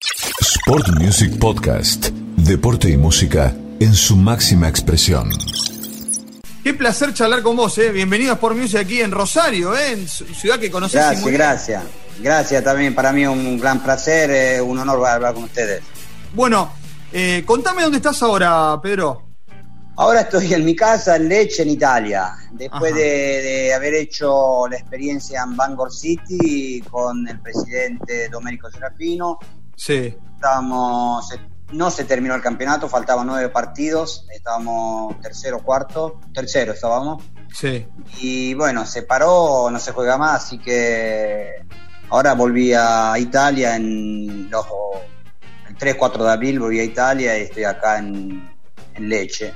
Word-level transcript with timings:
Sport 0.00 0.88
Music 1.00 1.38
Podcast. 1.38 2.08
Deporte 2.36 2.90
y 2.90 2.98
música 2.98 3.54
en 3.80 3.94
su 3.94 4.14
máxima 4.14 4.68
expresión. 4.68 5.30
Qué 6.62 6.74
placer 6.74 7.14
charlar 7.14 7.42
con 7.42 7.56
vos, 7.56 7.78
¿eh? 7.78 7.90
Bienvenido 7.92 8.32
a 8.32 8.34
Sport 8.34 8.56
Music 8.56 8.80
aquí 8.80 9.00
en 9.00 9.10
Rosario, 9.10 9.74
¿eh? 9.74 9.92
En 9.92 10.06
ciudad 10.06 10.58
que 10.58 10.70
conoces 10.70 11.00
Gracias, 11.00 11.22
muy 11.22 11.30
bien. 11.30 11.40
gracias. 11.40 11.82
Gracias 12.20 12.62
también, 12.62 12.94
para 12.94 13.10
mí 13.10 13.26
un 13.26 13.58
gran 13.58 13.82
placer, 13.82 14.30
eh, 14.30 14.60
un 14.60 14.78
honor 14.78 15.06
hablar 15.06 15.32
con 15.32 15.44
ustedes. 15.44 15.82
Bueno, 16.34 16.72
eh, 17.10 17.42
contame 17.46 17.82
dónde 17.82 17.96
estás 17.96 18.22
ahora, 18.22 18.78
Pedro. 18.82 19.22
Ahora 19.96 20.20
estoy 20.20 20.52
en 20.52 20.62
mi 20.62 20.76
casa 20.76 21.16
en 21.16 21.26
Lecce, 21.26 21.62
en 21.62 21.70
Italia, 21.70 22.34
después 22.52 22.94
de 22.94 23.72
haber 23.74 23.94
hecho 23.94 24.68
la 24.68 24.76
experiencia 24.76 25.42
en 25.42 25.56
Bangor 25.56 25.90
City 25.90 26.82
con 26.90 27.26
el 27.26 27.40
presidente 27.40 28.28
Domenico 28.28 28.70
Serafino. 28.70 29.38
Sí. 29.76 30.16
Estábamos, 30.34 31.28
no 31.72 31.90
se 31.90 32.04
terminó 32.04 32.34
el 32.34 32.42
campeonato, 32.42 32.88
faltaban 32.88 33.26
nueve 33.26 33.48
partidos, 33.50 34.26
estábamos 34.32 35.20
tercero, 35.20 35.60
cuarto, 35.60 36.20
tercero 36.32 36.72
estábamos. 36.72 37.22
Sí. 37.54 37.86
Y 38.20 38.54
bueno, 38.54 38.84
se 38.86 39.02
paró, 39.02 39.70
no 39.70 39.78
se 39.78 39.92
juega 39.92 40.16
más, 40.16 40.44
así 40.44 40.58
que 40.58 41.64
ahora 42.08 42.34
volví 42.34 42.72
a 42.72 43.14
Italia 43.18 43.76
en 43.76 44.50
los 44.50 44.66
el 45.68 45.76
3-4 45.76 46.24
de 46.24 46.30
abril 46.30 46.60
volví 46.60 46.80
a 46.80 46.84
Italia 46.84 47.38
y 47.38 47.42
estoy 47.42 47.64
acá 47.64 47.98
en, 47.98 48.50
en 48.94 49.08
Leche, 49.08 49.52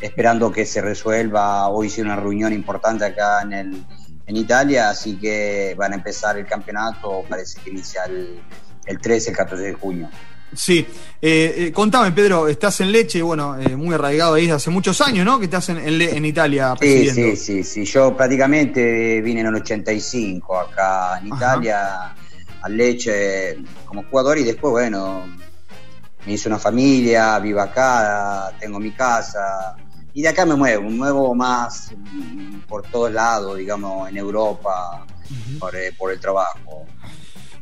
esperando 0.00 0.50
que 0.50 0.66
se 0.66 0.80
resuelva. 0.80 1.68
Hoy 1.68 1.86
hice 1.86 2.02
una 2.02 2.16
reunión 2.16 2.52
importante 2.52 3.04
acá 3.04 3.42
en, 3.42 3.52
el, 3.52 3.86
en 4.26 4.36
Italia, 4.36 4.90
así 4.90 5.16
que 5.16 5.74
van 5.78 5.92
a 5.92 5.96
empezar 5.96 6.36
el 6.36 6.46
campeonato, 6.46 7.24
parece 7.28 7.60
que 7.60 7.70
inicia 7.70 8.04
el, 8.04 8.40
el 8.86 8.98
13, 8.98 9.30
el 9.30 9.36
14 9.36 9.62
de 9.64 9.72
junio. 9.74 10.10
Sí. 10.54 10.86
Eh, 11.20 11.54
eh, 11.56 11.72
contame, 11.72 12.12
Pedro, 12.12 12.48
estás 12.48 12.80
en 12.80 12.92
Leche, 12.92 13.20
bueno, 13.20 13.58
eh, 13.60 13.76
muy 13.76 13.94
arraigado 13.94 14.34
ahí 14.34 14.42
desde 14.42 14.56
hace 14.56 14.70
muchos 14.70 15.00
años, 15.00 15.24
¿no? 15.24 15.38
Que 15.38 15.46
estás 15.46 15.68
en, 15.70 15.78
en 15.78 16.00
en 16.00 16.24
Italia 16.24 16.74
Sí, 16.80 17.10
sí, 17.10 17.36
sí, 17.36 17.64
sí. 17.64 17.84
Yo 17.84 18.16
prácticamente 18.16 19.20
vine 19.20 19.40
en 19.40 19.46
el 19.48 19.56
85 19.56 20.58
acá 20.58 21.18
en 21.20 21.32
Ajá. 21.32 21.36
Italia, 21.36 22.14
al 22.62 22.76
Leche 22.76 23.58
como 23.84 24.04
jugador 24.04 24.38
y 24.38 24.44
después, 24.44 24.70
bueno, 24.70 25.26
me 26.26 26.32
hice 26.32 26.48
una 26.48 26.58
familia, 26.58 27.38
vivo 27.38 27.60
acá, 27.60 28.52
tengo 28.58 28.78
mi 28.78 28.92
casa 28.92 29.76
y 30.16 30.22
de 30.22 30.28
acá 30.28 30.46
me 30.46 30.54
muevo, 30.54 30.82
me 30.84 30.96
muevo 30.96 31.34
más 31.34 31.92
por 32.66 32.82
todos 32.84 33.12
lados, 33.12 33.58
digamos, 33.58 34.08
en 34.08 34.16
Europa, 34.16 35.04
por, 35.58 35.76
eh, 35.76 35.92
por 35.92 36.10
el 36.10 36.18
trabajo. 36.18 36.86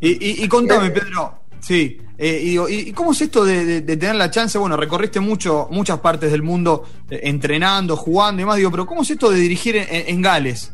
Y, 0.07 0.13
y- 0.43 0.45
y 0.45 0.49
contame, 0.49 0.89
Eh, 0.89 0.91
Pedro. 0.91 1.41
Sí. 1.61 1.99
eh, 2.19 2.41
y, 2.43 2.49
digo, 2.51 2.69
y- 2.69 2.75
y 2.89 2.93
cómo 2.93 3.13
es 3.13 3.21
esto 3.23 3.45
de, 3.45 3.65
de- 3.65 3.81
de 3.81 3.97
tener 3.97 4.17
la 4.17 4.31
chance? 4.31 4.59
Bueno, 4.59 4.77
recorriste 4.77 5.19
mucho, 5.21 5.67
muchas 5.71 5.99
partes 6.01 6.31
del 6.31 6.43
mundo 6.43 6.85
eh, 7.11 7.21
entrenando, 7.25 7.97
jugando 7.97 8.43
y 8.43 8.45
más. 8.45 8.57
Digo, 8.57 8.71
pero 8.71 8.85
¿cómo 8.87 9.03
es 9.03 9.11
esto 9.11 9.31
de 9.31 9.39
dirigir 9.39 9.77
en, 9.77 9.87
en 9.91 10.21
Gales? 10.23 10.73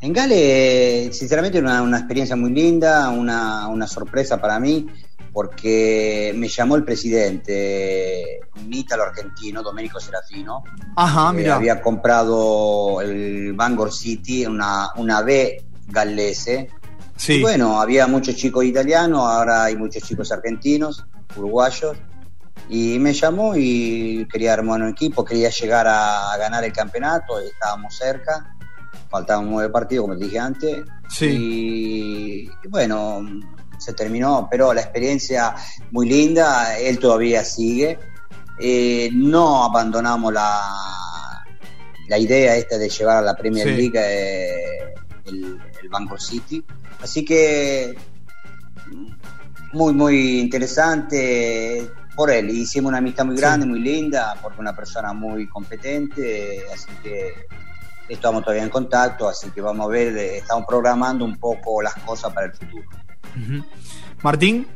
En 0.00 0.12
Gales, 0.12 1.18
sinceramente, 1.18 1.58
una, 1.58 1.82
una 1.82 1.98
experiencia 1.98 2.36
muy 2.36 2.52
linda, 2.52 3.08
una, 3.10 3.66
una 3.66 3.86
sorpresa 3.88 4.40
para 4.40 4.60
mí, 4.60 4.86
porque 5.32 6.32
me 6.36 6.46
llamó 6.48 6.76
el 6.76 6.84
presidente, 6.84 8.40
un 8.64 8.72
ítalo 8.72 9.02
argentino, 9.02 9.62
Domenico 9.62 9.98
Serafino. 10.00 10.62
Ajá, 10.96 11.30
que 11.32 11.38
mira. 11.38 11.56
había 11.56 11.80
comprado 11.82 13.00
el 13.00 13.52
Bangor 13.54 13.92
City, 13.92 14.46
una, 14.46 14.90
una 14.96 15.22
B 15.22 15.64
galese. 15.88 16.70
Sí. 17.18 17.34
Y 17.34 17.42
bueno, 17.42 17.80
había 17.80 18.06
muchos 18.06 18.34
chicos 18.36 18.64
italianos, 18.64 19.20
ahora 19.20 19.64
hay 19.64 19.76
muchos 19.76 20.02
chicos 20.02 20.32
argentinos, 20.32 21.04
uruguayos. 21.36 21.96
Y 22.70 22.98
me 22.98 23.12
llamó 23.12 23.54
y 23.56 24.26
quería 24.30 24.52
armar 24.54 24.80
un 24.82 24.88
equipo, 24.88 25.24
quería 25.24 25.50
llegar 25.50 25.86
a, 25.86 26.32
a 26.32 26.36
ganar 26.38 26.64
el 26.64 26.72
campeonato, 26.72 27.38
estábamos 27.40 27.94
cerca, 27.96 28.54
faltaban 29.10 29.50
nueve 29.50 29.70
partidos, 29.70 30.04
como 30.06 30.18
te 30.18 30.24
dije 30.26 30.38
antes. 30.38 30.76
Sí. 31.08 31.26
Y, 31.26 32.50
y 32.64 32.68
bueno, 32.68 33.22
se 33.78 33.92
terminó, 33.94 34.48
pero 34.50 34.72
la 34.74 34.82
experiencia 34.82 35.54
muy 35.90 36.08
linda, 36.08 36.78
él 36.78 36.98
todavía 36.98 37.44
sigue. 37.44 37.98
Eh, 38.60 39.08
no 39.12 39.64
abandonamos 39.64 40.32
la, 40.32 41.44
la 42.08 42.18
idea 42.18 42.56
esta 42.56 42.76
de 42.76 42.88
llevar 42.88 43.18
a 43.18 43.22
la 43.22 43.34
Premier 43.36 43.66
Sí. 43.66 43.74
League 43.74 43.98
eh, 43.98 44.94
el, 45.28 45.58
el 45.82 45.88
Bangor 45.88 46.20
City. 46.20 46.64
Así 47.02 47.24
que 47.24 47.94
muy, 49.72 49.92
muy 49.92 50.40
interesante 50.40 51.90
por 52.16 52.30
él. 52.30 52.50
Hicimos 52.50 52.88
una 52.88 52.98
amistad 52.98 53.24
muy 53.24 53.36
Sí. 53.36 53.40
grande, 53.42 53.66
muy 53.66 53.80
linda, 53.80 54.34
porque 54.42 54.60
una 54.60 54.74
persona 54.74 55.12
muy 55.12 55.48
competente, 55.48 56.64
así 56.72 56.88
que 57.02 57.34
estamos 58.08 58.42
todavía 58.42 58.62
en 58.64 58.70
contacto, 58.70 59.28
así 59.28 59.50
que 59.50 59.60
vamos 59.60 59.86
a 59.86 59.90
ver, 59.90 60.16
estamos 60.16 60.64
programando 60.66 61.24
un 61.24 61.38
poco 61.38 61.82
las 61.82 61.94
cosas 61.96 62.32
para 62.32 62.46
el 62.46 62.52
futuro. 62.54 62.84
Martín. 64.22 64.66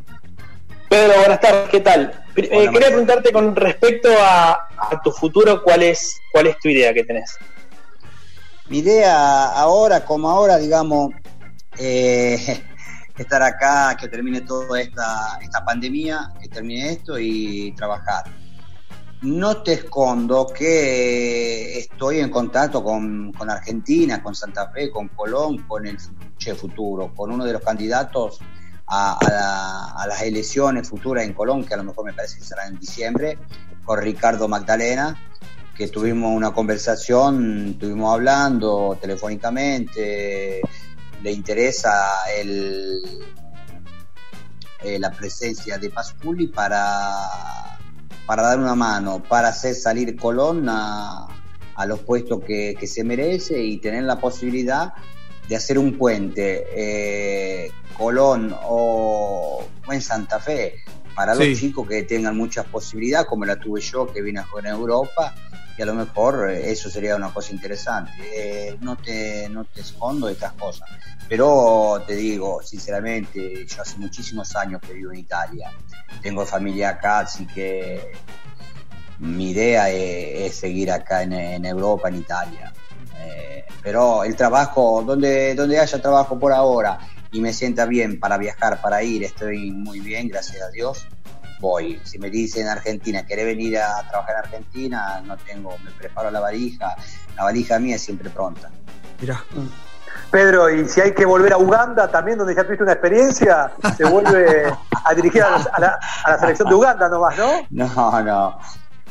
Pedro, 0.88 1.14
buenas 1.20 1.40
tardes, 1.40 1.70
¿qué 1.70 1.80
tal? 1.80 2.12
Eh, 2.36 2.48
quería 2.70 2.88
preguntarte 2.88 3.32
con 3.32 3.56
respecto 3.56 4.08
a, 4.20 4.52
a 4.76 5.00
tu 5.02 5.10
futuro, 5.10 5.62
¿cuál 5.62 5.82
es, 5.82 6.20
¿cuál 6.30 6.48
es 6.48 6.58
tu 6.58 6.68
idea 6.68 6.92
que 6.92 7.02
tenés? 7.04 7.34
Mi 8.72 8.78
idea 8.78 9.48
ahora, 9.48 10.02
como 10.02 10.30
ahora, 10.30 10.56
digamos, 10.56 11.12
eh, 11.76 12.38
estar 13.18 13.42
acá, 13.42 13.94
que 14.00 14.08
termine 14.08 14.40
toda 14.40 14.80
esta, 14.80 15.38
pandemia, 15.66 16.32
que 16.40 16.48
termine 16.48 16.92
esto 16.92 17.18
y 17.18 17.74
trabajar. 17.76 18.24
No 19.20 19.62
te 19.62 19.74
escondo 19.74 20.46
que 20.56 21.80
estoy 21.80 22.20
en 22.20 22.30
contacto 22.30 22.82
con, 22.82 23.34
con 23.34 23.50
Argentina, 23.50 24.22
con 24.22 24.34
Santa 24.34 24.70
Fe, 24.70 24.90
con 24.90 25.08
Colón, 25.08 25.58
con 25.68 25.86
el 25.86 25.98
Che 26.38 26.54
Futuro, 26.54 27.12
con 27.14 27.30
uno 27.30 27.44
de 27.44 27.52
los 27.52 27.60
candidatos 27.60 28.40
a 28.86 30.06
las 30.08 30.22
elecciones 30.22 30.88
futuras 30.88 31.26
en 31.26 31.34
Colón, 31.34 31.66
que 31.66 31.74
a 31.74 31.76
lo 31.76 31.84
mejor 31.84 32.06
me 32.06 32.14
parece 32.14 32.38
que 32.38 32.44
será 32.44 32.66
en 32.66 32.78
diciembre, 32.78 33.36
con 33.84 34.00
Ricardo 34.00 34.48
Magdalena, 34.48 35.14
que 35.76 35.88
tuvimos 35.88 36.34
una 36.34 36.52
conversación, 36.52 37.68
estuvimos 37.72 38.12
hablando 38.12 38.98
telefónicamente, 39.00 40.60
le 41.22 41.32
interesa 41.32 41.90
el, 42.36 43.02
eh, 44.82 44.98
la 44.98 45.10
presencia 45.10 45.78
de 45.78 45.90
Pasculi 45.90 46.48
para, 46.48 47.78
para 48.26 48.42
dar 48.42 48.58
una 48.58 48.74
mano, 48.74 49.22
para 49.22 49.48
hacer 49.48 49.74
salir 49.74 50.16
Colón 50.16 50.66
a, 50.68 51.26
a 51.74 51.86
los 51.86 52.00
puestos 52.00 52.40
que, 52.44 52.74
que 52.78 52.86
se 52.86 53.02
merece 53.04 53.62
y 53.62 53.78
tener 53.78 54.02
la 54.04 54.18
posibilidad 54.20 54.92
de 55.48 55.56
hacer 55.56 55.78
un 55.78 55.96
puente 55.96 56.66
eh, 56.74 57.70
Colón 57.96 58.54
o, 58.64 59.64
o 59.86 59.92
en 59.92 60.02
Santa 60.02 60.38
Fe 60.38 60.76
para 61.14 61.34
los 61.34 61.44
Sí. 61.44 61.56
chicos 61.56 61.86
que 61.88 62.02
tengan 62.04 62.36
muchas 62.36 62.64
posibilidades, 62.66 63.26
como 63.26 63.44
la 63.44 63.56
tuve 63.56 63.80
yo 63.80 64.06
que 64.06 64.22
vine 64.22 64.40
a 64.40 64.44
jugar 64.44 64.66
en 64.66 64.72
Europa, 64.72 65.34
y 65.76 65.82
a 65.82 65.86
lo 65.86 65.94
mejor 65.94 66.50
eh, 66.50 66.70
eso 66.70 66.90
sería 66.90 67.16
una 67.16 67.32
cosa 67.32 67.52
interesante. 67.52 68.12
Eh, 68.34 68.78
no, 68.80 68.96
te, 68.96 69.48
no 69.48 69.64
te 69.64 69.80
escondo 69.80 70.28
estas 70.28 70.52
cosas, 70.52 70.88
pero 71.28 72.02
te 72.06 72.14
digo, 72.14 72.60
sinceramente, 72.62 73.66
yo 73.66 73.82
hace 73.82 73.96
muchísimos 73.98 74.54
años 74.56 74.80
que 74.80 74.92
vivo 74.92 75.12
en 75.12 75.18
Italia, 75.18 75.70
tengo 76.20 76.44
familia 76.44 76.90
acá, 76.90 77.20
así 77.20 77.46
que 77.46 78.12
mi 79.18 79.50
idea 79.50 79.88
es, 79.90 80.52
es 80.52 80.56
seguir 80.56 80.90
acá 80.90 81.22
en, 81.22 81.32
en 81.32 81.64
Europa, 81.64 82.08
en 82.08 82.16
Italia. 82.16 82.72
Eh, 83.18 83.64
pero 83.82 84.24
el 84.24 84.34
trabajo, 84.36 85.02
donde, 85.06 85.54
donde 85.54 85.78
haya 85.78 86.00
trabajo 86.00 86.38
por 86.38 86.52
ahora 86.52 86.98
y 87.30 87.40
me 87.40 87.52
sienta 87.52 87.86
bien 87.86 88.20
para 88.20 88.36
viajar, 88.36 88.80
para 88.80 89.02
ir, 89.02 89.24
estoy 89.24 89.70
muy 89.70 90.00
bien, 90.00 90.28
gracias 90.28 90.62
a 90.62 90.70
Dios. 90.70 91.06
Voy. 91.62 92.00
Si 92.02 92.18
me 92.18 92.28
dicen 92.28 92.66
Argentina, 92.66 93.24
¿querés 93.24 93.46
venir 93.46 93.78
a 93.78 94.02
trabajar 94.08 94.34
en 94.34 94.40
Argentina? 94.44 95.22
No 95.24 95.36
tengo, 95.36 95.78
me 95.84 95.92
preparo 95.92 96.28
la 96.30 96.40
valija. 96.40 96.96
La 97.36 97.44
valija 97.44 97.78
mía 97.78 97.94
es 97.94 98.02
siempre 98.02 98.28
pronta. 98.30 98.68
Mirá. 99.20 99.42
Pedro, 100.32 100.68
y 100.70 100.88
si 100.88 101.00
hay 101.00 101.12
que 101.14 101.24
volver 101.24 101.52
a 101.52 101.58
Uganda 101.58 102.10
también, 102.10 102.36
donde 102.38 102.54
ya 102.56 102.64
tuviste 102.64 102.82
una 102.82 102.94
experiencia, 102.94 103.70
se 103.96 104.04
vuelve 104.04 104.72
a 105.04 105.14
dirigir 105.14 105.42
a, 105.42 105.50
la- 105.50 105.70
a 105.72 105.80
la, 105.80 105.98
a 106.24 106.30
la 106.32 106.38
selección 106.40 106.68
de 106.68 106.74
Uganda 106.74 107.08
nomás, 107.08 107.38
¿no? 107.38 107.52
No, 107.70 108.22
no. 108.22 108.58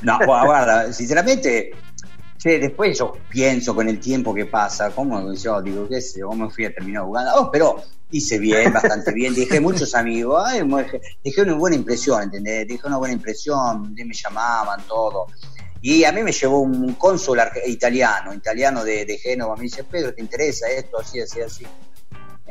No, 0.02 0.18
bueno, 0.26 0.46
guarda, 0.46 0.92
sinceramente, 0.92 1.72
che, 2.42 2.60
después 2.60 2.98
yo 2.98 3.14
pienso 3.30 3.76
con 3.76 3.88
el 3.88 4.00
tiempo 4.00 4.34
que 4.34 4.46
pasa, 4.46 4.90
como 4.92 5.32
yo 5.34 5.62
digo, 5.62 5.88
qué 5.88 6.02
sé, 6.02 6.22
yo, 6.22 6.28
cómo 6.28 6.50
fui 6.50 6.66
a 6.66 6.74
terminar 6.74 7.04
Uganda. 7.04 7.36
Oh, 7.36 7.52
pero 7.52 7.84
hice 8.10 8.40
bien, 8.40 8.74
bastante 8.74 9.12
bien, 9.14 9.36
dejé 9.36 9.60
muchos 9.62 9.94
amigos, 9.94 10.44
ay, 10.46 10.64
dejé 11.24 11.42
una 11.44 11.54
buena 11.54 11.76
impresión, 11.76 12.24
¿entendés? 12.24 12.68
Dejé 12.68 12.88
una 12.88 12.98
buena 12.98 13.14
impresión, 13.14 13.94
me 13.94 14.14
llamaban, 14.14 14.82
todo. 14.88 15.28
Y 15.82 16.04
a 16.04 16.12
mí 16.12 16.24
me 16.24 16.32
llevó 16.32 16.62
un 16.62 16.94
cónsul 16.94 17.40
italiano, 17.68 18.34
italiano 18.34 18.84
de, 18.84 19.06
de 19.06 19.18
Génova, 19.18 19.56
me 19.56 19.64
dice, 19.64 19.84
Pedro, 19.84 20.14
¿te 20.14 20.22
interesa 20.22 20.68
esto? 20.68 21.00
Así, 21.00 21.20
así, 21.20 21.42
así. 21.42 21.66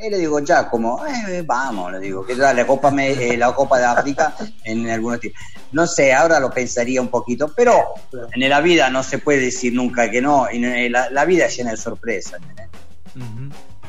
Y 0.03 0.09
le 0.11 0.19
digo, 0.19 0.39
ya, 0.41 0.69
como, 0.71 1.05
eh, 1.07 1.43
vamos, 1.47 1.93
le 1.93 2.01
digo, 2.01 2.25
que 2.25 2.35
la 2.35 2.67
Copa, 2.67 2.91
me, 2.91 3.11
eh, 3.11 3.37
la 3.37 3.55
Copa 3.55 3.79
de 3.79 3.85
África 3.85 4.35
en 4.65 4.89
algunos 4.89 5.21
tiempos. 5.21 5.41
No 5.73 5.87
sé, 5.87 6.13
ahora 6.13 6.41
lo 6.41 6.51
pensaría 6.51 7.01
un 7.01 7.09
poquito, 7.09 7.53
pero 7.55 7.85
en 8.33 8.49
la 8.49 8.61
vida 8.61 8.89
no 8.91 9.03
se 9.03 9.19
puede 9.19 9.41
decir 9.41 9.73
nunca 9.75 10.11
que 10.11 10.21
no, 10.23 10.47
y 10.51 10.89
la, 10.89 11.11
la 11.11 11.25
vida 11.25 11.47
es 11.47 11.57
llena 11.57 11.71
de 11.73 11.77
sorpresas. 11.77 12.41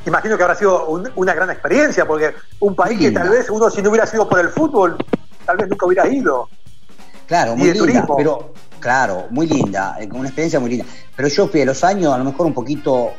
Imagino 0.06 0.36
que 0.36 0.44
habrá 0.44 0.56
sido 0.56 0.88
un- 0.88 1.10
una 1.16 1.34
gran 1.34 1.50
experiencia, 1.52 2.06
porque 2.06 2.34
un 2.60 2.75
país 2.75 3.00
que 3.00 3.12
tal 3.12 3.30
vez 3.30 3.50
uno 3.50 3.69
si 3.69 3.81
no 3.81 3.90
hubiera 3.90 4.06
sido 4.08 4.28
por 4.28 4.40
el 4.40 4.50
fútbol, 4.50 4.98
tal 5.46 5.58
vez 5.58 5.69
nunca 5.69 5.86
hubiera 5.86 6.08
ido. 6.08 6.50
Claro, 7.28 7.56
muy 7.56 7.68
linda, 7.72 7.80
turismo. 7.86 8.18
pero 8.18 8.54
claro, 8.80 9.28
muy 9.30 9.48
linda, 9.48 9.98
eh, 10.00 10.10
una 10.12 10.28
experiencia 10.28 10.60
muy 10.60 10.72
linda. 10.72 10.86
Pero 11.16 11.28
yo 11.30 11.48
fui 11.48 11.62
a 11.62 11.66
los 11.66 11.84
años, 11.84 12.13
a 12.13 12.18
lo 12.18 12.24
mejor 12.25 12.48
un 12.48 12.54
poquito 12.54 13.13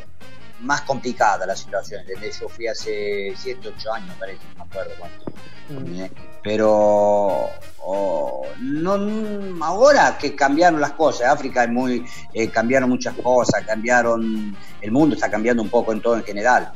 más 0.63 0.83
complicada 0.83 1.45
la 1.47 1.57
situación, 1.57 2.01
¿entendés? 2.03 2.39
Yo 2.41 2.49
fui 2.49 2.67
hace 2.67 3.33
7, 3.37 3.73
8 3.77 3.93
años, 3.93 4.15
parece, 4.19 4.41
no 4.57 4.65
me 4.65 4.71
acuerdo 4.71 4.93
cuánto. 4.99 5.25
¿eh? 6.03 6.11
Pero 6.43 7.49
oh, 7.79 8.47
no, 8.61 9.65
ahora 9.65 10.17
que 10.19 10.35
cambiaron 10.35 10.81
las 10.81 10.93
cosas, 10.93 11.29
África 11.31 11.65
es 11.65 11.71
muy, 11.71 12.05
eh, 12.33 12.49
cambiaron 12.49 12.89
muchas 12.89 13.15
cosas, 13.17 13.65
cambiaron, 13.65 14.57
el 14.81 14.91
mundo 14.91 15.15
está 15.15 15.31
cambiando 15.31 15.63
un 15.63 15.69
poco 15.71 15.93
en 15.93 16.01
todo 16.01 16.17
en 16.17 16.25
general. 16.25 16.73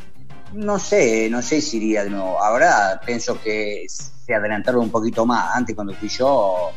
No 0.53 0.79
sé, 0.79 1.29
no 1.31 1.43
sé 1.43 1.61
si 1.61 1.79
iría 1.79 2.05
de 2.05 2.11
nuevo. 2.11 2.43
Ahora 2.43 3.01
pienso 3.05 3.41
que 3.43 3.85
se 3.89 4.35
adelantaron 4.35 4.83
un 4.83 4.91
poquito 4.91 5.27
más. 5.27 5.55
Antes 5.55 5.75
cuando 5.75 5.93
fui 5.95 6.09
yo, 6.09 6.71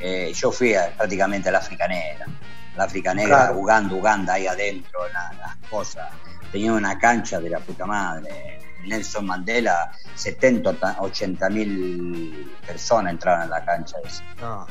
eh, 0.00 0.32
yo 0.34 0.50
fui 0.52 0.74
a- 0.74 0.92
prácticamente 0.96 1.48
a 1.48 1.52
la 1.52 1.58
África 1.58 1.86
Negra. 1.88 2.26
La 2.76 2.84
África 2.84 3.12
Negra, 3.14 3.36
Claro. 3.46 3.58
Uganda, 3.58 3.94
Uganda, 3.94 4.32
ahí 4.34 4.46
adentro, 4.46 5.00
la- 5.12 5.32
las 5.38 5.56
cosas. 5.70 6.08
Tenía 6.52 6.72
una 6.72 6.98
cancha 6.98 7.40
de 7.40 7.50
la 7.50 7.58
puta 7.60 7.86
madre. 7.86 8.58
Nelson 8.86 9.26
Mandela, 9.26 9.90
70, 10.14 10.96
80 11.00 11.48
mil 11.50 12.52
personas 12.66 13.12
entraron 13.12 13.44
en 13.44 13.50
la 13.50 13.64
cancha. 13.64 13.96
esa. 14.04 14.22
Ah, 14.40 14.66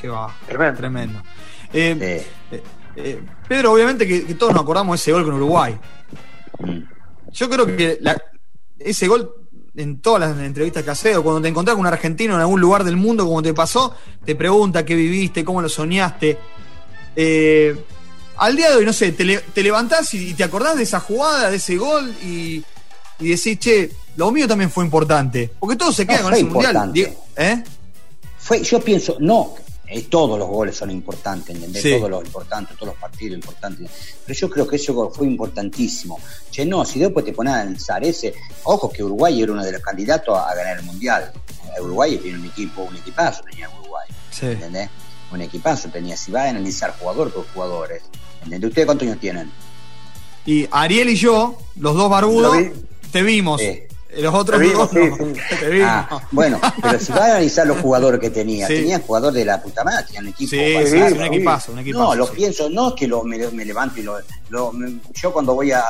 qué 0.00 0.08
va. 0.08 0.34
Tremendo. 0.46 0.78
Tremendo. 0.78 1.22
Eh, 1.72 2.26
Sí. 2.50 2.56
eh, 2.56 2.62
eh, 2.96 3.22
Pedro, 3.48 3.72
obviamente 3.72 4.06
que, 4.06 4.24
que 4.26 4.34
todos 4.34 4.52
nos 4.52 4.62
acordamos 4.62 4.92
de 4.92 4.96
ese 4.96 5.12
gol 5.12 5.24
con 5.24 5.34
Uruguay. 5.34 5.78
Mm. 6.58 6.78
Yo 7.32 7.48
creo 7.48 7.64
que 7.66 7.96
la- 8.02 8.20
ese 8.78 9.08
gol, 9.08 9.34
en 9.74 10.02
todas 10.02 10.20
las 10.28 10.38
entrevistas 10.44 10.82
que 10.82 10.90
haces, 10.90 11.16
o 11.16 11.22
cuando 11.22 11.40
te 11.40 11.48
encontrás 11.48 11.74
con 11.74 11.80
un 11.86 11.86
argentino 11.86 12.34
en 12.34 12.40
algún 12.40 12.60
lugar 12.60 12.84
del 12.84 12.96
mundo, 12.98 13.24
como 13.24 13.40
te 13.42 13.54
pasó, 13.54 13.96
te 14.26 14.34
pregunta 14.36 14.84
qué 14.84 14.94
viviste, 14.94 15.42
cómo 15.42 15.62
lo 15.62 15.70
soñaste. 15.70 16.36
Eh, 17.16 17.82
al 18.44 18.56
día 18.56 18.70
de 18.70 18.76
hoy, 18.76 18.84
no 18.84 18.92
sé, 18.92 19.12
te, 19.12 19.24
le- 19.24 19.38
te 19.40 19.62
levantás 19.62 20.12
y, 20.14 20.30
y 20.30 20.34
te 20.34 20.44
acordás 20.44 20.76
de 20.76 20.82
esa 20.82 21.00
jugada, 21.00 21.50
de 21.50 21.56
ese 21.56 21.76
gol, 21.76 22.12
y, 22.22 22.62
y 23.20 23.28
decís, 23.28 23.58
che, 23.58 23.90
lo 24.16 24.30
mío 24.30 24.46
también 24.48 24.70
fue 24.70 24.84
importante. 24.84 25.50
Porque 25.58 25.76
todo 25.76 25.92
se 25.92 26.06
queda 26.06 26.18
No, 26.18 26.22
con 26.24 26.30
fue 26.32 26.38
ese 26.40 26.44
mundial. 26.48 26.72
importante. 26.74 26.98
Diego, 27.00 27.24
¿Eh? 27.36 27.64
Fue, 28.38 28.62
yo 28.62 28.80
pienso, 28.80 29.16
no, 29.20 29.54
eh, 29.86 30.02
todos 30.10 30.38
los 30.38 30.48
goles 30.48 30.76
son 30.76 30.90
importantes, 30.90 31.54
¿entendés? 31.54 31.82
Sí. 31.82 31.92
Todos 31.96 32.10
los 32.10 32.24
importantes, 32.24 32.76
todos 32.76 32.88
los 32.94 33.00
partidos 33.00 33.36
importantes. 33.36 33.90
Pero 34.26 34.38
yo 34.38 34.50
creo 34.50 34.66
que 34.66 34.76
ese 34.76 34.90
gol 34.92 35.10
fue 35.14 35.26
importantísimo. 35.28 36.18
Che, 36.50 36.64
no, 36.66 36.84
si 36.84 36.98
después 36.98 37.24
te 37.24 37.32
pones 37.32 37.52
a 37.54 37.60
analizar 37.60 38.02
ese, 38.04 38.34
ojo 38.64 38.90
que 38.90 39.04
Uruguay 39.04 39.40
era 39.42 39.52
uno 39.52 39.62
de 39.64 39.70
los 39.72 39.80
candidatos 39.82 40.36
a 40.36 40.52
ganar 40.54 40.78
el 40.78 40.84
mundial. 40.84 41.32
Eh, 41.76 41.80
Uruguay 41.80 42.16
tiene 42.18 42.38
un 42.38 42.46
equipo, 42.46 42.82
un 42.82 42.96
equipazo 42.96 43.42
tenía 43.44 43.70
Uruguay, 43.70 44.08
Sí. 44.30 44.46
¿entendés? 44.46 44.88
Un 45.30 45.40
equipazo 45.40 45.88
tenía, 45.88 46.16
si 46.16 46.30
va 46.32 46.42
a 46.42 46.48
analizar 46.50 46.94
jugador 46.98 47.32
por 47.32 47.46
jugadores, 47.54 48.02
¿entendés? 48.44 48.68
¿Ustedes 48.68 48.86
cuántos 48.86 49.06
años 49.08 49.20
tienen? 49.20 49.50
Y 50.46 50.66
Ariel 50.70 51.08
y 51.10 51.16
yo, 51.16 51.56
los 51.76 51.94
dos 51.94 52.10
barbudos, 52.10 52.56
vi. 52.58 52.70
te 53.12 53.22
vimos. 53.22 53.60
Eh, 53.60 53.88
Los 54.18 54.34
otros 54.34 54.60
Te 54.60 54.66
vimos, 54.66 54.92
dos 54.92 54.92
no. 54.92 55.16
sí, 55.16 55.32
sí. 55.48 55.56
Te 55.58 55.68
vimos. 55.70 55.88
Ah, 55.90 56.20
bueno, 56.32 56.60
pero 56.82 56.98
si 57.00 57.12
vas 57.12 57.20
a 57.22 57.24
analizar 57.26 57.66
los 57.66 57.78
jugadores 57.80 58.20
que 58.20 58.28
tenía, 58.28 58.66
Sí. 58.66 58.74
tenía 58.74 58.98
jugadores 58.98 59.36
de 59.36 59.44
la 59.46 59.62
puta 59.62 59.82
madre, 59.84 60.04
tenían 60.06 60.26
equipo. 60.28 60.50
Sí, 60.50 60.74
bastante- 60.74 60.90
sí, 61.08 61.14
sí, 61.14 61.18
un 61.18 61.24
equipazo, 61.24 61.72
un 61.72 61.78
equipazo. 61.78 62.04
No, 62.04 62.14
lo 62.14 62.26
pienso, 62.30 62.68
no 62.68 62.88
es 62.88 62.94
que 62.94 63.06
lo, 63.08 63.22
me, 63.24 63.38
me 63.52 63.64
levanto 63.64 64.00
y 64.00 64.02
lo, 64.02 64.18
lo- 64.50 64.70
me- 64.72 64.98
Yo 65.14 65.32
cuando 65.32 65.54
voy 65.54 65.72
a. 65.72 65.82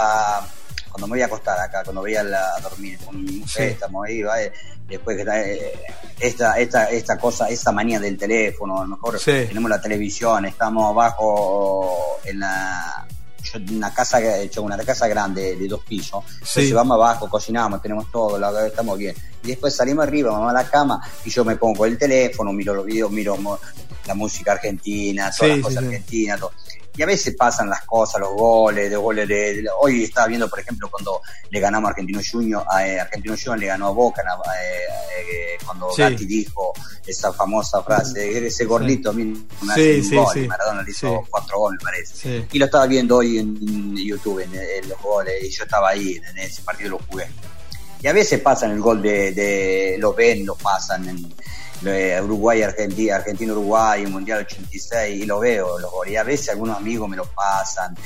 Cuando 0.93 1.07
me 1.09 1.13
voy 1.15 1.23
a 1.23 1.27
acostar 1.27 1.59
acá, 1.59 1.83
cuando 1.83 2.03
voy 2.03 2.15
a, 2.15 2.23
la- 2.23 2.55
a 2.57 2.61
dormir 2.61 2.99
con 3.05 3.27
Sí. 3.27 3.63
estamos 3.63 4.07
ahí, 4.07 4.23
¿va? 4.23 4.41
Eh, 4.43 4.53
después 4.87 5.17
que 5.17 5.23
eh, 5.23 5.73
esta, 6.21 6.59
esta, 6.59 6.85
esta 6.91 7.19
cosa, 7.19 7.49
esta 7.49 7.73
manía 7.73 7.99
del 7.99 8.17
teléfono, 8.19 8.79
a 8.79 8.83
lo 8.83 8.89
mejor 8.97 9.19
Sí. 9.19 9.47
tenemos 9.49 9.71
la 9.71 9.81
televisión, 9.81 10.45
estamos 10.45 10.91
abajo 10.91 12.19
en 12.25 12.41
la. 12.41 13.07
yo- 13.43 13.59
una 13.75 13.93
casa, 13.93 14.21
hecho 14.41 14.63
una 14.63 14.79
casa 14.79 15.09
grande 15.09 15.57
de 15.57 15.67
dos 15.67 15.81
pisos, 15.85 16.25
Sí. 16.27 16.37
entonces 16.39 16.73
vamos 16.75 16.95
abajo, 16.95 17.29
cocinamos, 17.29 17.83
tenemos 17.83 18.09
todo, 18.13 18.39
la- 18.39 18.67
estamos 18.69 18.97
bien. 18.97 19.17
Y 19.43 19.49
después 19.49 19.75
salimos 19.75 20.05
arriba, 20.07 20.31
vamos 20.31 20.51
a 20.51 20.53
la 20.55 20.65
cama 20.71 21.01
y 21.25 21.31
yo 21.31 21.45
me 21.45 21.57
pongo 21.57 21.85
el 21.85 21.99
teléfono, 21.99 22.53
miro 22.53 22.73
los 22.73 22.87
videos, 22.87 23.11
miro 23.11 23.37
la 24.07 24.15
música 24.15 24.53
argentina, 24.53 25.31
todas 25.37 25.37
Sí, 25.55 25.57
las 25.57 25.65
cosas 25.67 25.81
sí. 25.81 25.87
argentinas, 25.87 26.41
todo. 26.41 26.53
Y 26.95 27.03
a 27.03 27.07
veces 27.07 27.35
pasan 27.35 27.71
las 27.71 27.87
cosas, 27.87 28.21
los 28.21 28.35
goles, 28.35 28.91
de 28.91 28.97
goles 28.97 29.27
de, 29.27 29.63
de- 29.63 29.69
hoy 29.81 30.05
estaba 30.05 30.27
viendo, 30.27 30.51
por 30.51 30.61
ejemplo, 30.61 30.91
cuando 30.91 31.23
le 31.49 31.59
ganamos 31.59 31.89
a 31.89 31.91
Argentino 31.93 32.21
Junior, 32.31 32.63
a 32.71 32.87
eh, 32.87 33.01
Argentino 33.01 33.35
Junior 33.35 33.59
le 33.59 33.67
ganó 33.69 33.87
a 33.87 33.91
Boca, 33.93 34.23
na- 34.23 34.35
eh, 34.35 34.77
eh, 35.31 35.59
cuando. 35.65 35.89
Gatti 35.97 36.27
dijo 36.27 36.73
esa 37.07 37.33
famosa 37.33 37.83
frase, 37.83 38.47
ese 38.47 38.67
gordito 38.67 39.09
a 39.09 39.13
mí 39.15 39.25
me 39.63 39.75
Sí, 39.75 40.01
hace 40.01 40.19
un 40.19 40.25
gol, 40.25 40.47
Maradona 40.49 40.83
le 40.83 40.91
hizo 40.91 41.25
cuatro 41.31 41.61
goles, 41.61 41.81
me 41.81 41.85
parece. 41.91 42.47
Y 42.53 42.59
lo 42.59 42.67
estaba 42.67 42.87
viendo 42.87 43.17
hoy 43.17 43.39
en 43.39 43.97
YouTube, 43.97 44.41
en, 44.41 44.55
en 44.55 44.87
los 44.91 45.01
goles, 45.01 45.33
y 45.43 45.49
yo 45.51 45.65
estaba 45.65 45.89
ahí, 45.91 46.21
en 46.29 46.39
ese 46.39 46.61
partido 46.61 46.91
lo 46.91 46.99
jugué. 47.09 47.27
Y 48.03 48.07
a 48.07 48.13
veces 48.13 48.39
pasan 48.41 48.73
el 48.73 48.81
gol 48.81 49.01
de, 49.01 49.33
de 49.33 49.97
lo 49.99 50.13
ven, 50.13 50.45
lo 50.45 50.57
pasan 50.57 51.09
en 51.09 51.33
Uruguay, 52.23 52.63
Argentina, 52.63 53.17
Argentina, 53.17 53.53
Uruguay, 53.53 54.07
Mundial 54.07 54.41
86, 54.47 55.23
y 55.23 55.27
lo 55.27 55.41
veo, 55.41 55.79
los 55.79 55.91
goles. 55.91 56.13
Y 56.13 56.17
a 56.17 56.23
veces 56.25 56.51
algunos 56.51 56.77
amigos 56.77 57.09
me 57.09 57.17
lo 57.17 57.25
pasan, 57.27 57.97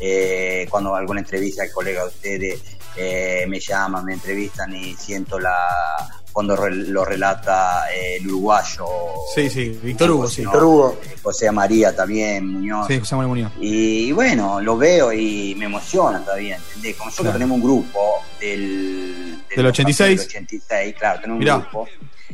eh, 0.00 0.66
cuando 0.70 0.94
alguna 0.94 1.20
entrevista 1.20 1.62
al 1.62 1.70
colega 1.70 2.02
de 2.02 2.08
ustedes 2.08 2.60
eh, 2.96 3.44
me 3.48 3.60
llaman, 3.60 4.04
me 4.04 4.14
entrevistan 4.14 4.74
y 4.74 4.94
siento 4.94 5.38
la 5.38 5.54
cuando 6.32 6.54
re- 6.54 6.74
lo 6.74 7.02
relata 7.02 7.86
eh, 7.94 8.16
el 8.16 8.26
uruguayo. 8.28 8.84
Sí, 9.34 9.48
sí, 9.48 9.78
Víctor 9.82 10.10
Hugo. 10.10 10.28
Víctor 10.28 10.64
Hugo. 10.64 11.00
José 11.22 11.50
María 11.50 11.96
también, 11.96 12.46
Muñoz. 12.46 12.86
Sí, 12.88 12.98
José 12.98 13.14
Manuel 13.16 13.28
Muñoz. 13.28 13.52
Y, 13.58 14.12
bueno, 14.12 14.60
lo 14.60 14.76
veo 14.76 15.12
y 15.14 15.54
me 15.56 15.64
emociona 15.64 16.22
todavía, 16.22 16.56
¿entendés? 16.56 16.94
Como 16.96 17.06
nosotros 17.08 17.24
Claro. 17.32 17.38
tenemos 17.38 17.56
un 17.56 17.62
grupo 17.62 18.00
del, 18.38 19.38
Del 19.54 19.66
86. 19.66 20.18
del 20.18 20.26
86, 20.26 20.94
claro, 20.98 21.20
tenemos 21.22 21.38
Mirá. 21.38 21.56
un 21.56 21.62
grupo. 21.62 21.88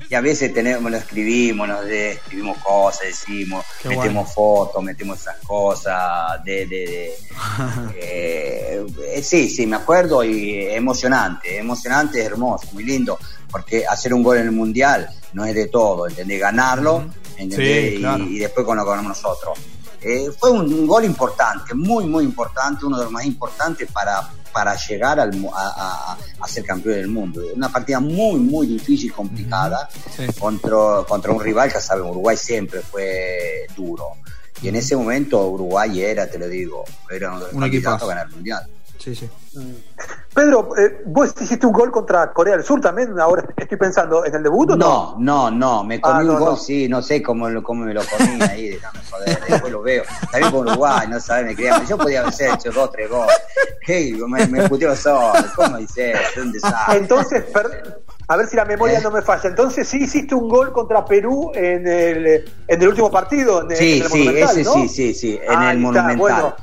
Y 0.09 0.15
a 0.15 0.21
veces 0.21 0.53
tenemos, 0.55 0.91
lo 0.91 0.97
escribimos, 0.97 1.69
nos 1.69 1.85
de- 1.85 2.13
escribimos 2.13 2.59
cosas, 2.59 3.03
decimos, 3.07 3.65
Qué 3.81 3.89
metemos 3.91 4.15
bueno. 4.15 4.29
fotos, 4.31 4.83
metemos 4.83 5.21
esas 5.21 5.37
cosas, 5.47 6.43
de, 6.45 6.67
de, 6.67 6.77
de- 6.87 7.15
eh, 7.97 8.87
eh, 9.15 9.23
sí, 9.23 9.49
sí, 9.49 9.67
me 9.67 9.77
acuerdo 9.77 10.25
y 10.25 10.67
emocionante, 10.71 11.59
emocionante, 11.59 12.23
hermoso, 12.23 12.69
muy 12.73 12.85
lindo, 12.85 13.19
porque 13.51 13.85
hacer 13.87 14.15
un 14.15 14.23
gol 14.23 14.39
en 14.39 14.45
el 14.45 14.53
mundial 14.53 15.09
no 15.35 15.45
es 15.45 15.55
de 15.55 15.67
todo, 15.69 16.09
¿entendés? 16.09 16.41
Ganarlo, 16.41 17.07
¿entendés? 17.37 17.93
Sí, 17.95 17.99
claro. 17.99 18.25
y, 18.25 18.37
y 18.37 18.39
después 18.39 18.67
lo 18.67 18.85
que 18.85 18.91
ganamos 18.91 19.23
nosotros. 19.23 19.59
Eh, 20.05 20.31
fue 20.39 20.51
un, 20.51 20.73
un 20.73 20.87
gol 20.87 21.05
importante, 21.05 21.75
muy, 21.75 22.05
muy 22.07 22.25
importante, 22.25 22.85
uno 22.87 22.99
de 22.99 23.05
los 23.05 23.13
más 23.13 23.25
importantes 23.25 23.91
para, 23.93 24.29
para 24.53 24.75
llegar 24.77 25.21
al, 25.21 25.31
a, 25.55 26.13
a- 26.13 26.19
a 26.41 26.49
ser 26.49 26.65
campeón 26.65 26.97
del 26.97 27.09
mundo. 27.09 27.41
Una 27.55 27.69
partida 27.71 28.01
muy, 28.01 28.39
muy 28.41 28.67
difícil, 28.67 29.13
complicada, 29.13 29.89
Sí. 30.17 30.27
contra, 30.39 31.05
contra 31.09 31.33
un 31.33 31.41
rival 31.41 31.73
que 31.73 31.81
saben, 31.81 32.05
Uruguay 32.05 32.37
siempre 32.37 32.81
fue 32.81 33.67
duro. 33.77 34.07
Y 34.61 34.69
en 34.69 34.77
ese 34.77 34.97
momento 34.97 35.45
Uruguay 35.49 36.03
era, 36.03 36.27
te 36.29 36.39
lo 36.39 36.49
digo, 36.49 36.85
era 37.11 37.29
uno 37.31 37.39
de 37.41 37.45
los 37.47 37.55
Un 37.55 37.61
candidatos 37.61 38.03
a 38.03 38.07
ganar 38.07 38.27
el 38.29 38.33
mundial. 38.35 38.67
Sí, 39.03 39.17
sí. 39.17 39.29
Pedro, 40.33 40.77
eh, 40.79 41.03
vos 41.07 41.35
hiciste 41.41 41.67
un 41.67 41.73
gol 41.73 41.91
contra 41.91 42.33
Corea 42.33 42.55
del 42.57 42.65
Sur 42.65 42.81
también, 42.81 43.19
ahora 43.19 43.45
estoy 43.57 43.77
pensando, 43.77 44.25
¿en 44.25 44.33
el 44.35 44.43
debut 44.45 44.71
o 44.71 44.77
no? 44.77 44.87
No, 44.87 45.17
no, 45.19 45.51
no, 45.51 45.85
me 45.85 46.01
comí 46.01 46.21
Ah, 46.21 46.23
no, 46.23 46.33
un 46.35 46.39
gol, 46.39 46.49
no. 46.51 46.57
sí, 46.57 46.89
no 46.89 47.03
sé 47.03 47.21
cómo, 47.21 47.49
lo- 47.51 47.63
cómo 47.65 47.85
me 47.85 47.93
lo 47.93 48.01
comí 48.07 48.41
ahí, 48.43 48.69
déjame 48.71 49.01
joder, 49.11 49.41
después 49.49 49.73
lo 49.73 49.83
veo. 49.83 50.05
También 50.31 50.53
con 50.53 50.69
Uruguay, 50.69 51.09
no 51.09 51.19
sabes, 51.19 51.47
me 51.47 51.55
creía, 51.57 51.83
yo 51.85 51.99
podía 51.99 52.21
haber 52.21 52.33
hecho 52.33 52.71
dos, 52.71 52.93
tres 52.93 53.11
goles. 53.11 53.35
Hey, 53.85 54.17
me, 54.29 54.47
me 54.47 54.69
puteó 54.69 54.95
solo, 54.95 55.33
¿cómo 55.57 55.77
dices? 55.79 56.17
Un 56.41 56.53
desastre. 56.53 56.99
Entonces, 56.99 57.43
per- 57.53 58.01
a 58.29 58.37
ver 58.37 58.47
si 58.47 58.55
la 58.57 58.65
memoria 58.65 59.01
Eh. 59.01 59.03
no 59.03 59.11
me 59.11 59.21
falla. 59.21 59.49
Entonces 59.51 59.89
sí 59.89 60.05
hiciste 60.05 60.35
un 60.37 60.49
gol 60.49 60.73
contra 60.73 61.05
Perú 61.05 61.51
en 61.55 61.87
el, 61.89 62.27
en 62.69 62.83
el 62.83 62.89
último 62.89 63.11
partido, 63.11 63.63
en, 63.63 63.73
el- 63.73 63.77
Sí, 63.77 63.97
en 63.99 64.03
el 64.05 64.09
sí, 64.11 64.19
Monumental, 64.19 64.59
ese 64.59 64.63
¿no? 64.65 64.73
sí, 64.75 64.89
sí, 64.89 65.15
sí, 65.15 65.41
en 65.43 65.63
el 65.63 65.69
está, 65.69 65.75
Monumental. 65.81 66.17
bueno. 66.19 66.55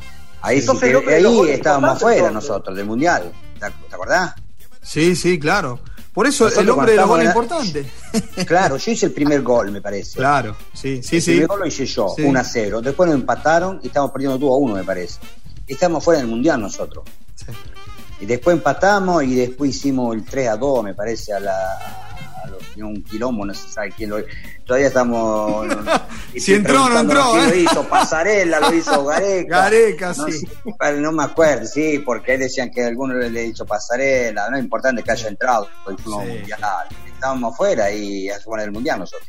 Ahí 0.42 0.58
sí, 0.58 0.62
Entonces, 0.62 0.90
que- 0.92 0.98
el 0.98 1.06
de 1.06 1.22
los 1.22 1.34
ahí 1.46 1.50
estábamos 1.52 1.90
afuera 1.92 2.28
entonces. 2.28 2.50
nosotros 2.50 2.76
del 2.78 2.86
Mundial, 2.86 3.32
¿te, 3.60 3.66
ac- 3.66 3.88
te 3.90 3.96
acordás? 3.96 4.34
Sí, 4.82 5.16
sí, 5.16 5.38
claro. 5.40 5.80
Por 6.14 6.26
eso 6.28 6.46
Nosotros 6.46 6.64
el 6.64 6.70
hombre 6.72 6.92
de 6.94 6.98
los 6.98 7.08
goles 7.08 7.28
estamos 7.28 7.66
importante. 7.66 7.92
Claro, 8.46 8.78
yo 8.78 8.92
hice 8.92 9.06
el 9.06 9.12
primer 9.12 9.42
gol, 9.42 9.72
me 9.72 9.82
parece. 9.82 10.18
Claro, 10.18 10.56
sí, 10.74 11.02
sí, 11.04 11.18
el 11.18 11.22
sí. 11.22 11.32
primer 11.32 11.48
gol 11.48 11.60
lo 11.60 11.68
hice 11.68 11.86
yo, 11.86 12.14
Sí. 12.16 12.24
1 12.24 12.40
a 12.40 12.44
0. 12.44 12.82
Después 12.82 13.08
nos 13.10 13.16
empataron 13.20 13.80
y 13.84 13.88
estamos 13.88 14.12
perdiendo 14.12 14.38
2 14.38 14.50
a 14.52 14.56
1, 14.58 14.76
me 14.76 14.84
parece. 14.84 15.20
Y 15.68 15.74
estamos 15.74 16.04
fuera 16.04 16.20
del 16.20 16.28
Mundial 16.30 16.60
nosotros. 16.60 17.04
Sí. 17.36 17.46
Y 18.22 18.26
después 18.26 18.58
empatamos 18.58 19.24
y 19.24 19.36
después 19.36 19.70
hicimos 19.76 20.14
el 20.16 20.26
3 20.26 20.50
a 20.50 20.58
2, 20.58 20.84
me 20.84 20.94
parece, 20.94 21.32
a 21.34 21.40
la 21.40 22.09
un 22.88 23.04
quilombo, 23.04 23.46
no 23.46 23.54
se 23.54 23.70
sabe 23.70 23.92
quién 23.92 24.10
lo 24.10 24.18
Todavía 24.66 24.88
estamos. 24.88 25.68
si 26.38 26.54
entró 26.54 26.86
o 26.86 26.90
no 26.90 27.00
entró. 27.00 27.38
¿eh? 27.40 27.48
Lo 27.48 27.56
hizo 27.56 27.84
Pasarela, 27.84 28.60
lo 28.60 28.74
hizo 28.74 29.04
Gareca. 29.06 29.62
Gareca, 29.64 30.14
no, 30.16 30.28
sí. 30.28 30.48
No 30.98 31.12
me 31.12 31.24
acuerdo, 31.24 31.66
sí, 31.66 32.00
porque 32.06 32.38
decían 32.38 32.70
que 32.70 32.84
algunos 32.84 33.18
le 33.18 33.42
dicho 33.42 33.66
Pasarela. 33.66 34.50
No 34.50 34.58
es 34.58 34.64
importante 34.64 35.02
que 35.02 35.12
haya 35.12 35.28
entrado, 35.28 35.68
porque 35.84 36.04
sí. 36.04 36.10
mundial. 36.10 36.60
Estábamos 37.12 37.54
afuera 37.54 37.92
y 37.92 38.30
a 38.30 38.40
jugar 38.42 38.62
el 38.62 38.72
mundial 38.72 39.00
nosotros. 39.00 39.28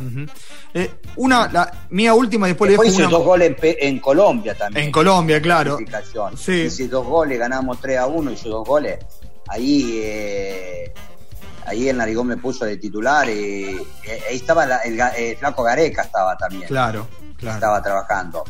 Uh 0.00 0.04
-huh. 0.04 0.30
eh, 0.74 0.90
una, 1.16 1.48
la 1.52 1.72
mía 1.90 2.14
última, 2.14 2.46
después, 2.46 2.70
después 2.70 2.88
le 2.88 2.94
hizo 2.94 3.08
una... 3.08 3.16
dos 3.16 3.24
goles 3.24 3.56
en, 3.62 3.76
en, 3.78 3.98
Colombia 4.00 4.54
también. 4.54 4.86
En 4.86 4.92
Colombia, 4.92 5.40
claro. 5.40 5.78
Sí. 6.36 6.52
Hice 6.52 6.88
dos 6.88 7.06
goles, 7.06 7.38
ganamos 7.38 7.80
3 7.80 7.98
a 7.98 8.06
1, 8.06 8.30
hizo 8.32 8.48
dos 8.48 8.66
goles. 8.66 8.98
Ahí, 9.48 10.00
eh, 10.02 10.92
ahí 11.66 11.88
el 11.88 11.96
Narigón 11.96 12.26
me 12.26 12.36
puso 12.36 12.64
de 12.64 12.76
titular 12.76 13.28
y 13.28 13.76
eh, 14.04 14.22
ahí 14.28 14.36
estaba 14.36 14.66
la, 14.66 14.78
el, 14.78 15.00
el, 15.16 15.36
Flaco 15.36 15.62
Gareca, 15.62 16.02
estaba 16.02 16.36
también. 16.36 16.68
Claro, 16.68 17.08
claro. 17.36 17.56
Estaba 17.56 17.82
trabajando. 17.82 18.44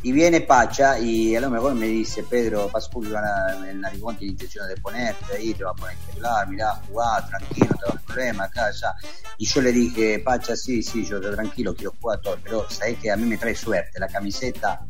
Y 0.00 0.12
viene 0.12 0.42
Pacha 0.42 0.96
y 0.96 1.34
a 1.34 1.40
lo 1.40 1.50
mejor 1.50 1.74
me 1.74 1.86
dice, 1.86 2.22
Pedro, 2.22 2.68
Pascu, 2.68 3.02
el 3.02 3.80
narigón 3.80 4.16
tiene 4.16 4.32
intención 4.32 4.68
de 4.68 4.76
ponerte 4.76 5.36
ahí, 5.36 5.52
te 5.54 5.64
va 5.64 5.72
a 5.72 5.74
poner 5.74 5.96
titular, 6.06 6.48
mirá, 6.48 6.74
jugar, 6.86 7.26
tranquilo, 7.28 7.66
no 7.70 7.76
te 7.76 7.86
va 7.86 7.94
a 7.94 8.06
problema, 8.06 8.44
acá, 8.44 8.66
allá. 8.66 8.94
Y 9.38 9.46
yo 9.46 9.60
le 9.60 9.72
dije, 9.72 10.20
Pacha, 10.20 10.54
sí, 10.54 10.84
sí, 10.84 11.04
yo 11.04 11.20
tranquilo, 11.20 11.74
quiero 11.74 11.94
jugar 12.00 12.20
todo, 12.20 12.38
pero 12.44 12.70
sabés 12.70 12.96
que 13.00 13.10
a 13.10 13.16
mí 13.16 13.26
me 13.26 13.38
trae 13.38 13.56
suerte, 13.56 13.98
la 13.98 14.06
camiseta, 14.06 14.86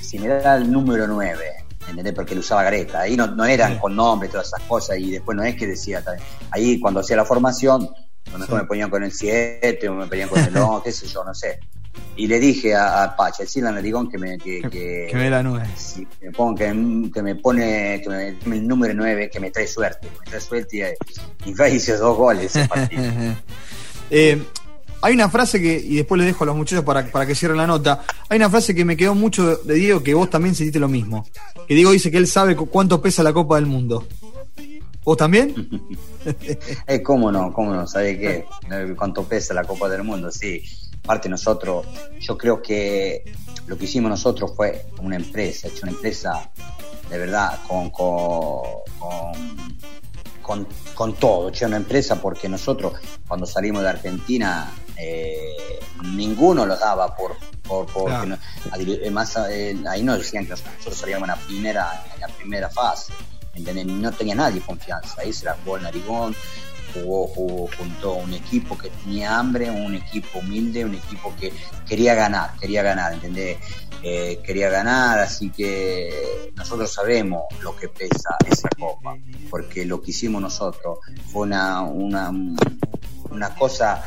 si 0.00 0.18
me 0.18 0.28
da 0.28 0.56
el 0.56 0.72
número 0.72 1.06
9, 1.06 1.59
¿entendés? 1.90 2.14
Porque 2.14 2.34
lo 2.34 2.40
usaba 2.40 2.62
Gareca, 2.62 3.00
ahí 3.00 3.16
no, 3.16 3.26
no 3.26 3.44
eran 3.44 3.74
sí. 3.74 3.78
con 3.80 3.94
nombre, 3.94 4.28
todas 4.28 4.48
esas 4.48 4.62
cosas, 4.62 4.98
y 4.98 5.12
después 5.12 5.36
no 5.36 5.44
es 5.44 5.56
que 5.56 5.66
decía, 5.66 6.02
ahí 6.50 6.80
cuando 6.80 7.00
hacía 7.00 7.16
la 7.16 7.24
formación, 7.24 7.88
sí. 8.24 8.52
me 8.54 8.64
ponían 8.64 8.90
con 8.90 9.02
el 9.02 9.12
7 9.12 9.88
o 9.88 9.94
me 9.94 10.06
ponían 10.06 10.28
con 10.28 10.40
el 10.40 10.56
11, 10.56 10.82
qué 10.84 10.92
sé 10.92 11.06
yo, 11.06 11.24
no 11.24 11.34
sé 11.34 11.58
y 12.16 12.26
le 12.26 12.38
dije 12.38 12.74
a, 12.74 13.02
a 13.02 13.16
Pacha, 13.16 13.44
decirle 13.44 13.68
a 13.70 13.72
Narigón 13.72 14.10
que 14.10 14.18
me 14.18 14.38
que, 14.38 14.60
que, 14.62 15.08
que 15.10 15.16
me 15.16 15.30
la 15.30 15.42
nueve. 15.42 15.66
Si 15.76 16.06
me 16.20 16.30
pongo, 16.30 16.54
que, 16.54 16.66
que, 17.12 17.22
me 17.22 17.36
pone 17.36 18.00
que 18.02 18.08
me, 18.44 18.56
el 18.56 18.68
número 18.68 18.94
9, 18.94 19.30
que 19.30 19.40
me 19.40 19.50
trae 19.50 19.66
suerte, 19.66 20.08
me 20.18 20.26
trae 20.26 20.40
suerte 20.40 20.96
y, 21.46 21.50
y 21.50 21.74
hizo 21.74 21.96
dos 21.96 22.16
goles 22.16 22.54
ese 22.56 22.68
partido. 22.68 23.02
eh, 24.10 24.42
hay 25.02 25.14
una 25.14 25.28
frase 25.28 25.60
que, 25.60 25.78
y 25.78 25.96
después 25.96 26.18
le 26.18 26.26
dejo 26.26 26.44
a 26.44 26.46
los 26.48 26.56
muchachos 26.56 26.84
para, 26.84 27.06
para 27.10 27.26
que 27.26 27.34
cierren 27.34 27.58
la 27.58 27.66
nota, 27.66 28.02
hay 28.28 28.36
una 28.36 28.50
frase 28.50 28.74
que 28.74 28.84
me 28.84 28.96
quedó 28.96 29.14
mucho 29.14 29.56
de 29.56 29.74
Diego 29.74 30.02
que 30.02 30.14
vos 30.14 30.30
también 30.30 30.54
sentiste 30.54 30.78
lo 30.78 30.88
mismo. 30.88 31.26
Que 31.66 31.74
Diego 31.74 31.90
dice 31.90 32.10
que 32.10 32.18
él 32.18 32.26
sabe 32.26 32.56
cuánto 32.56 33.00
pesa 33.00 33.22
la 33.22 33.32
Copa 33.32 33.56
del 33.56 33.66
Mundo. 33.66 34.06
¿Vos 35.04 35.16
también? 35.16 35.54
eh, 36.86 37.02
¿Cómo 37.02 37.32
no? 37.32 37.52
¿Cómo 37.52 37.74
no? 37.74 37.86
¿Sabe 37.86 38.18
qué? 38.18 38.44
¿Cuánto 38.96 39.24
pesa 39.24 39.54
la 39.54 39.64
Copa 39.64 39.88
del 39.88 40.04
Mundo? 40.04 40.30
Sí 40.30 40.62
parte 41.02 41.28
nosotros, 41.28 41.86
yo 42.20 42.36
creo 42.36 42.62
que 42.62 43.24
lo 43.66 43.76
que 43.76 43.84
hicimos 43.86 44.10
nosotros 44.10 44.52
fue 44.54 44.86
una 45.00 45.16
empresa, 45.16 45.68
hecho 45.68 45.80
una 45.82 45.92
empresa 45.92 46.50
de 47.08 47.18
verdad 47.18 47.58
con, 47.66 47.90
con, 47.90 48.62
con, 48.98 49.09
con 50.94 51.14
todo, 51.14 51.48
hecho 51.48 51.66
una 51.66 51.76
empresa 51.76 52.20
porque 52.20 52.48
nosotros 52.48 52.94
cuando 53.26 53.46
salimos 53.46 53.82
de 53.82 53.88
Argentina 53.88 54.70
eh, 54.96 55.78
ninguno 56.02 56.66
lo 56.66 56.76
daba 56.76 57.14
por, 57.16 57.36
por, 57.62 57.86
por 57.86 58.06
claro. 58.06 58.26
no, 58.26 59.10
más, 59.10 59.36
eh, 59.48 59.76
ahí 59.88 60.02
nos 60.02 60.18
decían 60.18 60.44
que 60.44 60.50
nosotros 60.50 60.96
salíamos 60.96 61.28
en 61.28 61.34
la 61.34 61.40
primera, 61.40 62.04
en 62.14 62.20
la 62.20 62.28
primera 62.28 62.68
fase, 62.68 63.12
¿entendés? 63.54 63.86
no 63.86 64.12
tenía 64.12 64.34
nadie 64.34 64.60
confianza, 64.60 65.20
ahí 65.20 65.32
se 65.32 65.46
la 65.46 65.56
jugó 65.62 65.76
el 65.76 65.84
narigón, 65.84 66.34
jugó, 66.92 67.26
jugó 67.28 67.68
junto 67.76 68.12
a 68.12 68.16
un 68.16 68.32
equipo 68.34 68.76
que 68.76 68.90
tenía 68.90 69.38
hambre, 69.38 69.70
un 69.70 69.94
equipo 69.94 70.38
humilde, 70.38 70.84
un 70.84 70.94
equipo 70.94 71.34
que 71.38 71.52
quería 71.88 72.14
ganar, 72.14 72.50
quería 72.60 72.82
ganar, 72.82 73.12
¿entendés? 73.12 73.58
Eh, 74.02 74.40
quería 74.42 74.70
ganar, 74.70 75.18
así 75.18 75.50
que 75.50 76.50
nosotros 76.54 76.90
sabemos 76.92 77.42
lo 77.60 77.76
que 77.76 77.88
pesa 77.88 78.36
esa 78.50 78.68
copa, 78.78 79.14
porque 79.50 79.84
lo 79.84 80.00
que 80.00 80.10
hicimos 80.12 80.40
nosotros 80.40 80.98
fue 81.30 81.42
una, 81.42 81.82
una, 81.82 82.32
una 83.30 83.54
cosa 83.54 84.02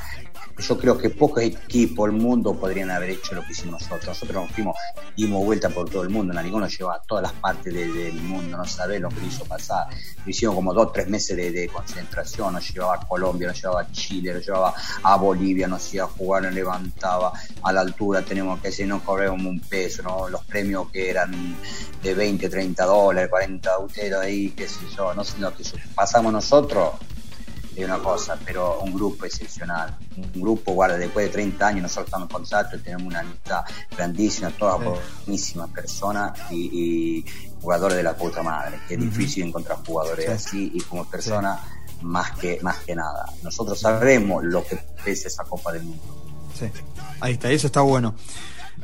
yo 0.57 0.77
creo 0.77 0.97
que 0.97 1.09
pocos 1.09 1.41
equipos 1.41 2.09
del 2.09 2.19
mundo 2.19 2.53
podrían 2.53 2.91
haber 2.91 3.11
hecho 3.11 3.33
lo 3.33 3.43
que 3.43 3.53
hicimos 3.53 3.81
nosotros. 3.81 4.07
Nosotros 4.07 4.43
nos 4.43 4.51
fuimos, 4.51 4.75
dimos 5.17 5.43
vuelta 5.43 5.69
por 5.69 5.89
todo 5.89 6.03
el 6.03 6.09
mundo. 6.09 6.33
Narigón 6.33 6.61
nos 6.61 6.77
lleva 6.77 6.95
a 6.95 7.01
todas 7.01 7.23
las 7.23 7.33
partes 7.33 7.73
de, 7.73 7.87
del 7.91 8.13
mundo, 8.21 8.57
no 8.57 8.65
sabés 8.65 9.01
lo 9.01 9.09
que 9.09 9.25
hizo 9.25 9.45
pasar. 9.45 9.87
Lo 10.23 10.29
hicimos 10.29 10.55
como 10.55 10.73
dos, 10.73 10.93
tres 10.93 11.07
meses 11.07 11.35
de, 11.35 11.67
concentración. 11.67 12.53
Nos 12.53 12.71
llevaba 12.71 12.95
a 12.95 13.07
Colombia, 13.07 13.47
nos 13.47 13.61
llevaba 13.61 13.81
a 13.81 13.91
Chile, 13.91 14.33
nos 14.33 14.45
llevaba 14.45 14.73
a 15.01 15.15
Bolivia, 15.17 15.67
nos 15.67 15.93
iba 15.93 16.05
a 16.05 16.07
jugar, 16.07 16.43
nos 16.43 16.53
levantaba 16.53 17.33
a 17.63 17.73
la 17.73 17.81
altura. 17.81 18.21
Tenemos 18.21 18.59
que 18.61 18.67
decir, 18.67 18.87
no 18.87 19.03
cobramos 19.03 19.45
un 19.45 19.59
peso, 19.59 20.03
¿no? 20.03 20.29
los 20.29 20.43
premios 20.45 20.91
que 20.91 21.09
eran 21.09 21.55
de 22.01 22.13
20, 22.13 22.49
30 22.49 22.85
dólares, 22.85 23.29
40 23.29 23.79
ustedes 23.79 24.13
ahí, 24.13 24.51
qué 24.51 24.67
sé 24.67 24.81
yo, 24.95 25.13
no 25.13 25.23
sé 25.23 25.39
lo 25.39 25.55
que 25.55 25.63
pasamos 25.95 26.31
nosotros 26.31 26.91
es 27.75 27.85
una 27.85 27.99
cosa, 27.99 28.37
pero 28.45 28.79
un 28.81 28.93
grupo 28.93 29.25
excepcional. 29.25 29.95
Un 30.17 30.41
grupo, 30.41 30.73
guarda, 30.73 30.97
después 30.97 31.27
de 31.27 31.31
30 31.31 31.67
años 31.67 31.81
nosotros 31.83 32.07
estamos 32.07 32.29
en 32.29 32.33
contacto, 32.33 32.79
tenemos 32.79 33.07
una 33.07 33.19
amistad 33.19 33.63
grandísima, 33.95 34.51
todas 34.51 34.79
sí. 34.79 35.01
buenísimas 35.25 35.69
personas 35.69 36.39
y, 36.51 36.55
y, 36.55 37.25
jugadores 37.61 37.97
de 37.97 38.03
la 38.03 38.15
puta 38.15 38.43
madre, 38.43 38.79
que 38.87 38.95
es 38.95 38.99
uh 38.99 39.03
-huh. 39.03 39.09
difícil 39.09 39.43
encontrar 39.43 39.77
jugadores 39.85 40.25
sí. 40.25 40.31
así 40.31 40.71
y 40.73 40.81
como 40.81 41.05
personas 41.05 41.59
sí. 41.61 42.05
más, 42.05 42.31
que, 42.31 42.59
más 42.61 42.77
que 42.79 42.95
nada. 42.95 43.25
Nosotros 43.41 43.79
sabemos 43.79 44.43
lo 44.43 44.63
que 44.63 44.77
pesa 45.03 45.27
esa 45.27 45.43
Copa 45.43 45.71
del 45.71 45.83
Mundo. 45.83 46.03
Sí, 46.57 46.69
ahí 47.19 47.33
está, 47.33 47.49
eso 47.49 47.67
está 47.67 47.81
bueno. 47.81 48.15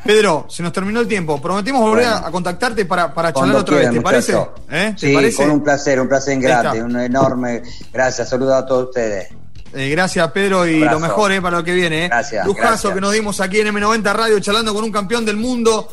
Pedro, 0.04 0.46
se 0.50 0.64
nos 0.64 0.72
terminó 0.72 1.02
el 1.02 1.08
tiempo. 1.08 1.42
Prometimos 1.42 1.82
volver 1.82 2.06
bueno, 2.06 2.26
a 2.26 2.32
contactarte 2.32 2.86
para, 2.86 3.14
para 3.14 3.34
charlar 3.34 3.58
otra 3.58 3.78
vez. 3.78 3.92
¿Te 3.92 4.02
parece? 4.02 4.34
¿Eh? 4.70 4.94
¿Te 4.98 5.08
sí, 5.08 5.14
parece? 5.14 5.38
con 5.38 5.52
un 5.52 5.64
placer, 5.64 6.00
un 6.00 6.08
placer 6.08 6.40
grande, 6.40 6.82
un 6.82 7.00
enorme. 7.00 7.62
Gracias, 7.92 8.30
saludos 8.30 8.54
a 8.54 8.66
todos 8.66 8.86
ustedes. 8.86 9.30
Eh, 9.74 9.90
gracias, 9.90 10.32
Pedro, 10.32 10.66
y 10.66 10.80
lo 10.80 11.00
mejor 11.00 11.32
eh, 11.32 11.42
para 11.42 11.58
lo 11.58 11.64
que 11.64 11.74
viene. 11.74 12.08
Gracias. 12.08 12.46
Lujazo 12.46 12.68
gracias. 12.68 12.94
que 12.94 13.02
nos 13.02 13.14
dimos 13.14 13.40
aquí 13.40 13.60
en 13.60 13.68
M90 13.68 14.14
Radio, 14.14 14.40
charlando 14.40 14.74
con 14.74 14.84
un 14.84 14.92
campeón 14.92 15.26
del 15.26 15.38
mundo. 15.38 15.90